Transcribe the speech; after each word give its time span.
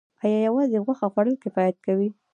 ایا 0.23 0.39
یوازې 0.47 0.77
غوښه 0.85 1.07
خوړل 1.13 1.35
کفایت 1.43 1.77
کوي 1.85 2.09